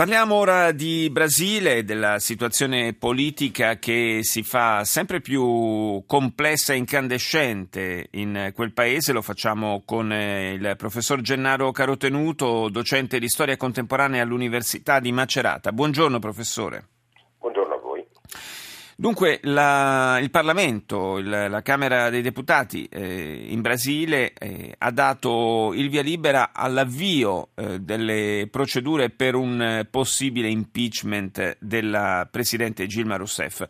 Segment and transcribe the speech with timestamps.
[0.00, 8.08] Parliamo ora di Brasile della situazione politica che si fa sempre più complessa e incandescente
[8.12, 9.12] in quel paese.
[9.12, 15.70] Lo facciamo con eh, il professor Gennaro Carotenuto, docente di storia contemporanea all'Università di Macerata.
[15.70, 16.99] Buongiorno professore.
[19.00, 25.72] Dunque la, il Parlamento, il, la Camera dei Deputati eh, in Brasile eh, ha dato
[25.72, 33.64] il via libera all'avvio eh, delle procedure per un possibile impeachment della Presidente Gilma Rousseff.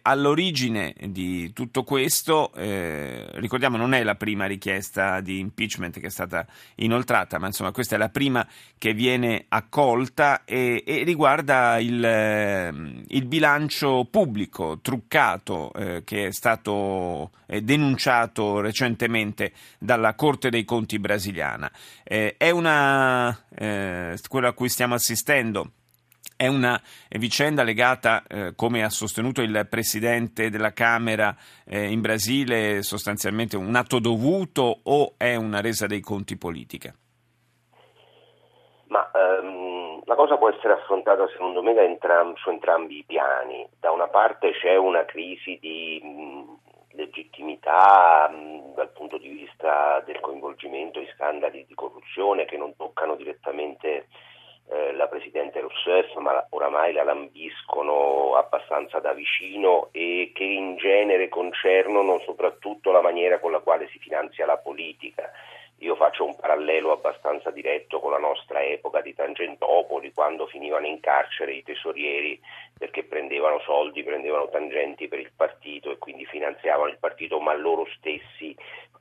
[0.00, 6.10] all'origine di tutto questo, eh, ricordiamo non è la prima richiesta di impeachment che è
[6.10, 6.46] stata
[6.76, 12.72] inoltrata, ma insomma questa è la prima che viene accolta e, e riguarda il, eh,
[13.08, 20.64] il bilancio pubblico politico truccato eh, che è stato eh, denunciato recentemente dalla Corte dei
[20.64, 21.70] Conti brasiliana.
[22.04, 25.72] Eh, è una, eh, quello a cui stiamo assistendo
[26.36, 26.80] è una
[27.10, 33.74] vicenda legata, eh, come ha sostenuto il Presidente della Camera eh, in Brasile, sostanzialmente un
[33.76, 36.92] atto dovuto o è una resa dei conti politica?
[38.88, 43.66] Ma um, la cosa può essere affrontata secondo me entram- su entrambi i piani.
[43.78, 50.20] Da una parte c'è una crisi di mh, legittimità mh, dal punto di vista del
[50.20, 54.08] coinvolgimento in scandali di corruzione che non toccano direttamente
[54.68, 61.28] eh, la Presidente Rousseff, ma oramai la lambiscono abbastanza da vicino e che in genere
[61.28, 65.30] concernono soprattutto la maniera con la quale si finanzia la politica
[65.78, 71.00] io faccio un parallelo abbastanza diretto con la nostra epoca di Tangentopoli, quando finivano in
[71.00, 72.40] carcere i tesorieri
[72.76, 77.86] perché prendevano soldi, prendevano tangenti per il partito e quindi finanziavano il partito, ma loro
[77.96, 78.56] stessi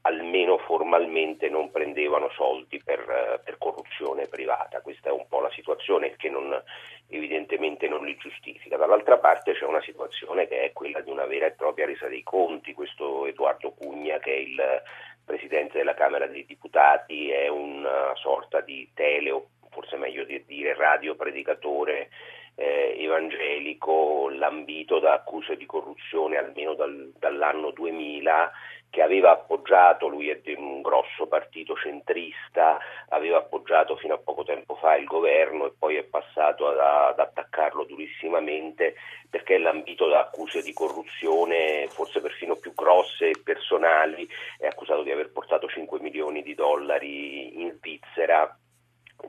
[0.05, 4.81] almeno formalmente non prendevano soldi per, per corruzione privata.
[4.81, 6.61] Questa è un po' la situazione che non,
[7.09, 8.77] evidentemente non li giustifica.
[8.77, 12.23] Dall'altra parte c'è una situazione che è quella di una vera e propria resa dei
[12.23, 12.73] conti.
[12.73, 14.81] Questo Edoardo Cugna, che è il
[15.23, 21.15] Presidente della Camera dei Deputati, è una sorta di tele, o forse meglio dire radio
[21.15, 22.09] predicatore
[22.55, 28.51] eh, evangelico, lambito da accuse di corruzione almeno dal, dall'anno 2000
[28.93, 32.77] che aveva appoggiato, lui è di un grosso partito centrista,
[33.09, 37.17] aveva appoggiato fino a poco tempo fa il governo e poi è passato ad, ad
[37.17, 38.93] attaccarlo durissimamente
[39.27, 45.01] perché è lambito da accuse di corruzione, forse persino più grosse e personali, è accusato
[45.01, 48.55] di aver portato 5 milioni di dollari in Svizzera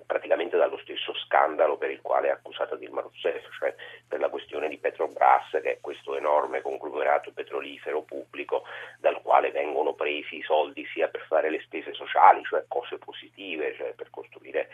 [0.06, 3.74] praticamente dallo stesso scandalo per il quale è accusata Dilma Rousseff, cioè
[4.06, 8.64] per la questione di Petrobras, che è questo enorme conglomerato petrolifero pubblico
[8.98, 13.74] dal quale vengono presi i soldi sia per fare le spese sociali, cioè cose positive,
[13.74, 14.68] cioè per costruire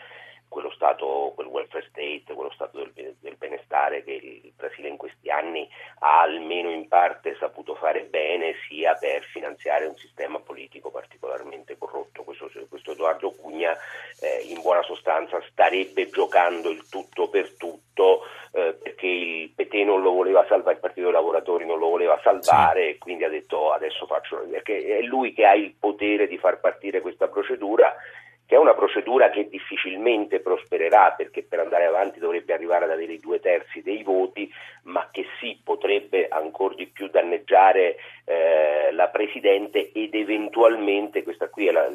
[0.47, 5.29] quello stato, quel welfare state, quello stato del, del benestare che il Brasile in questi
[5.29, 5.67] anni
[5.99, 12.23] ha almeno in parte saputo fare bene, sia per finanziare un sistema politico particolarmente corrotto.
[12.23, 13.75] Questo, questo Edoardo Cugna
[14.19, 18.23] eh, in buona sostanza starebbe giocando il tutto per tutto
[18.53, 22.19] eh, perché il PT non lo voleva salvare, il Partito dei Lavoratori non lo voleva
[22.23, 22.89] salvare sì.
[22.89, 26.59] e quindi ha detto adesso faccio, perché è lui che ha il potere di far
[26.59, 27.95] partire questa procedura
[28.61, 33.39] una procedura che difficilmente prospererà perché per andare avanti dovrebbe arrivare ad avere i due
[33.39, 34.51] terzi dei voti,
[34.83, 41.67] ma che sì potrebbe ancora di più danneggiare eh, la Presidente ed eventualmente, questa qui
[41.67, 41.89] è la,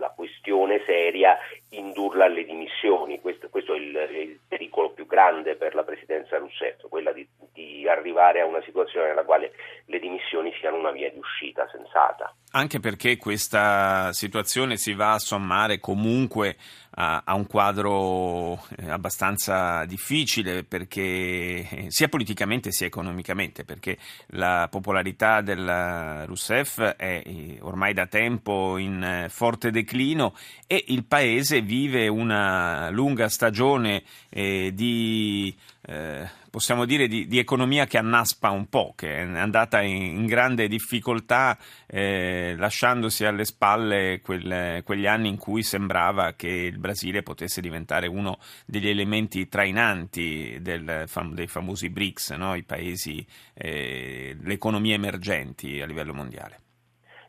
[0.00, 1.38] la questione seria,
[1.70, 3.20] indurla alle dimissioni.
[3.20, 7.86] Questo, questo è il, il, pericolo più grande per la Presidenza Rousseff, quella di, di
[7.86, 9.52] arrivare a una situazione nella quale
[9.84, 12.34] le dimissioni siano una via di uscita sensata.
[12.52, 16.56] Anche perché questa situazione si va a sommare comunque
[16.96, 23.98] a, a un quadro eh, abbastanza difficile perché eh, sia politicamente sia economicamente, perché
[24.30, 30.34] la popolarità della Rousseff è eh, ormai da tempo in forte declino
[30.66, 35.54] e il paese vive una lunga stagione eh, di
[35.90, 40.26] eh, possiamo dire di, di, economia che annaspa un po', che è andata in, in
[40.26, 41.58] grande difficoltà
[41.88, 48.06] eh, lasciandosi alle spalle quel, quegli anni in cui sembrava che il Brasile potesse diventare
[48.06, 52.54] uno degli elementi trainanti del, dei famosi BRICS, no?
[52.54, 56.58] i paesi, eh, le economie emergenti a livello mondiale.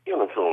[0.04, 0.51] Io non sono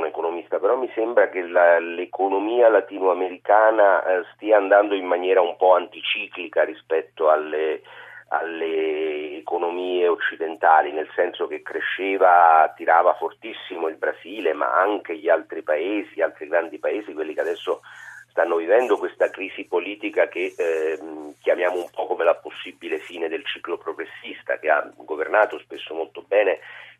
[0.59, 6.63] però mi sembra che la, l'economia latinoamericana eh, stia andando in maniera un po' anticiclica
[6.63, 7.81] rispetto alle,
[8.29, 15.63] alle economie occidentali, nel senso che cresceva, tirava fortissimo il Brasile, ma anche gli altri
[15.63, 17.81] paesi, altri grandi paesi, quelli che adesso
[18.29, 20.99] stanno vivendo questa crisi politica che eh,
[21.41, 26.23] chiamiamo un po' come la possibile fine del ciclo progressista, che ha governato spesso molto
[26.27, 26.59] bene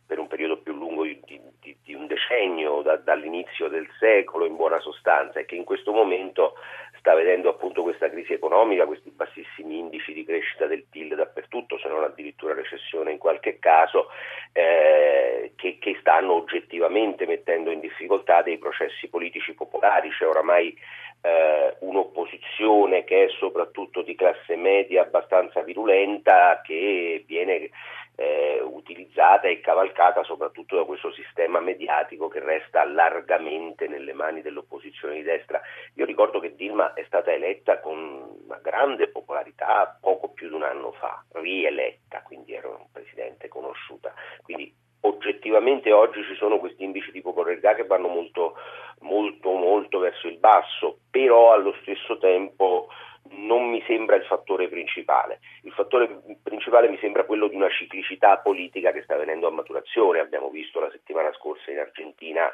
[0.10, 1.22] per un periodo più lungo di,
[1.62, 5.92] di, di un decennio, da, dall'inizio del secolo in buona sostanza, e che in questo
[5.92, 6.56] momento
[6.98, 11.90] sta vedendo appunto questa crisi economica, questi bassissimi indici di crescita del PIL dappertutto, se
[11.90, 14.08] non addirittura recessione in qualche caso,
[14.52, 20.10] eh, che, che, stanno oggettivamente mettendo in difficoltà dei processi politici popolari.
[20.10, 20.76] C'è oramai
[21.22, 27.70] eh, un'opposizione che è soprattutto di classe media abbastanza virulenta che viene
[28.20, 35.16] eh, utilizzata e cavalcata soprattutto da questo sistema mediatico che resta largamente nelle mani dell'opposizione
[35.16, 35.62] di destra.
[35.94, 37.98] Io ricordo che Dilma è stata eletta con
[38.46, 44.14] una grande popolarità poco più di un anno fa, rieletta, quindi era un presidente conosciuta.
[44.44, 48.56] Quindi oggettivamente oggi ci sono questi indici di popolarità che vanno molto,
[49.00, 52.90] molto, molto verso il basso, però allo stesso tempo
[53.32, 55.40] non mi sembra il fattore principale.
[55.64, 60.20] Il fattore principale mi sembra quello di una ciclicità politica che sta venendo a maturazione.
[60.20, 62.52] Abbiamo visto la settimana scorsa in Argentina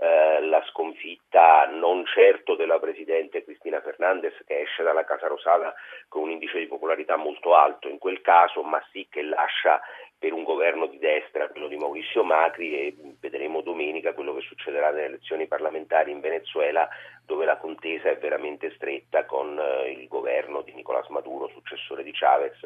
[0.00, 5.74] eh, la sconfitta non certo della Presidente Cristina Fernandez che esce dalla Casa Rosada
[6.06, 9.80] con un indice di popolarità molto alto in quel caso, ma sì che lascia
[10.16, 14.90] per un governo di destra, quello di Mauricio Macri e vedremo domenica quello che succederà
[14.90, 16.88] nelle elezioni parlamentari in Venezuela
[17.28, 22.10] dove la contesa è veramente stretta con eh, il governo di Nicolás Maduro, successore di
[22.10, 22.56] Chavez,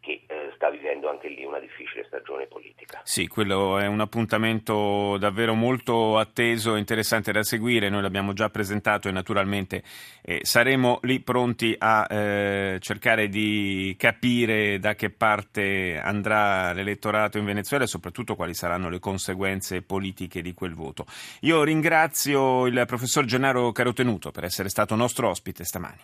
[0.00, 3.02] che eh, sta vivendo anche lì una difficile stagione politica.
[3.04, 8.50] Sì, quello è un appuntamento davvero molto atteso e interessante da seguire, noi l'abbiamo già
[8.50, 9.84] presentato e naturalmente
[10.22, 17.84] eh, saremo lì pronti a cercare di capire da che parte andrà l'elettorato in Venezuela
[17.84, 21.04] e soprattutto quali saranno le conseguenze politiche di quel voto.
[21.42, 26.00] Io ringrazio il professor Gennaro Carotenuto per essere stato nostro ospite stamani.